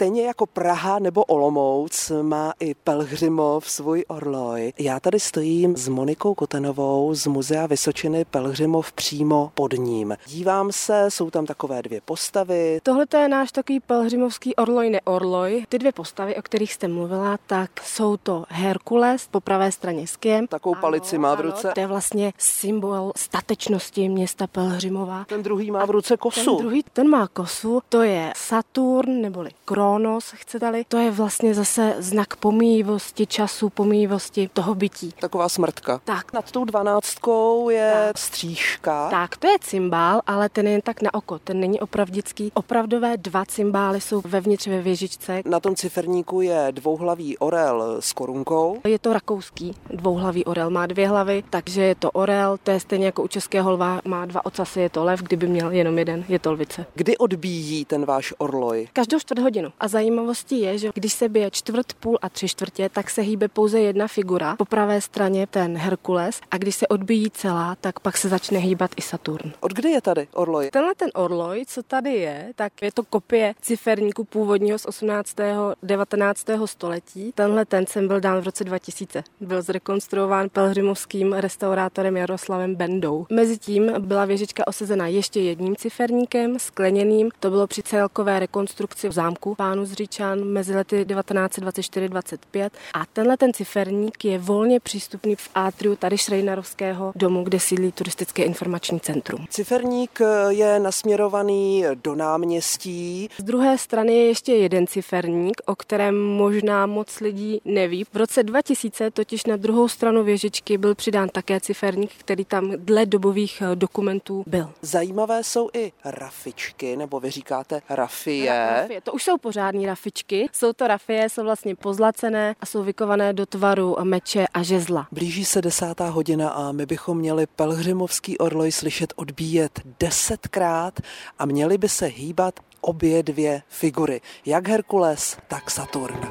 [0.00, 4.72] Stejně jako Praha nebo Olomouc má i Pelhřimov svůj orloj.
[4.78, 10.16] Já tady stojím s Monikou Kotenovou z Muzea Vysočiny Pelhřimov přímo pod ním.
[10.26, 12.80] Dívám se, jsou tam takové dvě postavy.
[12.82, 15.64] Tohle je náš takový pelhřimovský orloj neorloj.
[15.68, 20.16] Ty dvě postavy, o kterých jste mluvila, tak jsou to Herkules po pravé straně s
[20.16, 20.46] kiem.
[20.46, 21.68] Takovou ano, palici má v ruce.
[21.68, 25.24] Ano, to je vlastně symbol statečnosti města Pelhřimova.
[25.28, 26.56] Ten druhý má v ruce kosu.
[26.56, 29.50] Ten druhý, ten má kosu, to je Saturn neboli
[29.90, 30.84] Kronos, chcete-li.
[30.88, 35.14] To je vlastně zase znak pomíjivosti času, pomíjivosti toho bytí.
[35.20, 36.00] Taková smrtka.
[36.04, 36.32] Tak.
[36.32, 38.18] Nad tou dvanáctkou je tak.
[38.18, 39.10] střížka.
[39.10, 42.52] Tak, to je cymbál, ale ten je jen tak na oko, ten není opravdický.
[42.54, 45.42] Opravdové dva cymbály jsou vevnitř ve věžičce.
[45.44, 48.80] Na tom ciferníku je dvouhlavý orel s korunkou.
[48.86, 53.06] Je to rakouský dvouhlavý orel, má dvě hlavy, takže je to orel, to je stejně
[53.06, 56.38] jako u českého lva, má dva ocasy, je to lev, kdyby měl jenom jeden, je
[56.38, 56.86] to lvice.
[56.94, 58.88] Kdy odbíjí ten váš orloj?
[58.92, 59.72] Každou čtvrt hodinu.
[59.80, 63.48] A zajímavostí je, že když se bije čtvrt, půl a tři čtvrtě, tak se hýbe
[63.48, 64.56] pouze jedna figura.
[64.56, 68.90] Po pravé straně ten Herkules a když se odbíjí celá, tak pak se začne hýbat
[68.96, 69.52] i Saturn.
[69.60, 70.70] Od kdy je tady orloj?
[70.72, 75.36] Tenhle ten orloj, co tady je, tak je to kopie ciferníku původního z 18.
[75.82, 76.46] 19.
[76.64, 77.32] století.
[77.34, 79.24] Tenhle ten sem byl dán v roce 2000.
[79.40, 83.26] Byl zrekonstruován pelhřimovským restaurátorem Jaroslavem Bendou.
[83.30, 87.30] Mezitím byla věžička osazena ještě jedním ciferníkem, skleněným.
[87.40, 92.70] To bylo při celkové rekonstrukci v zámku pánu Zříčan mezi lety 1924-25.
[92.94, 98.42] A tenhle ten ciferník je volně přístupný v atriu tady Šrejnarovského domu, kde sídlí turistické
[98.42, 99.46] informační centrum.
[99.50, 103.28] Ciferník je nasměrovaný do náměstí.
[103.38, 108.04] Z druhé strany je ještě jeden ciferník, o kterém možná moc lidí neví.
[108.04, 113.06] V roce 2000 totiž na druhou stranu věžičky byl přidán také ciferník, který tam dle
[113.06, 114.70] dobových dokumentů byl.
[114.82, 118.52] Zajímavé jsou i rafičky, nebo vy říkáte rafie.
[118.70, 119.00] rafie.
[119.00, 120.46] To už jsou pořádní rafičky.
[120.52, 125.06] Jsou to rafie, jsou vlastně pozlacené a jsou vykované do tvaru meče a žezla.
[125.12, 131.00] Blíží se desátá hodina a my bychom měli pelhřimovský orloj slyšet odbíjet desetkrát
[131.38, 136.28] a měli by se hýbat obě dvě figury, jak Herkules, tak Saturn.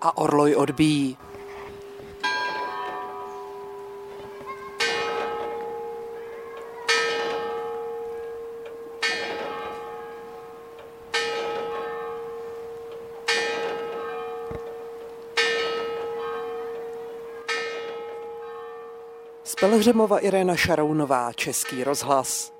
[0.00, 1.16] A orloj odbíjí.
[19.46, 22.55] Z Pelhřemova Irena Šarounová, Český rozhlas.